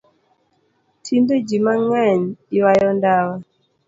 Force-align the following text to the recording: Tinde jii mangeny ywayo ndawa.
Tinde 1.03 1.35
jii 1.47 1.63
mangeny 1.65 2.23
ywayo 2.57 2.89
ndawa. 2.97 3.35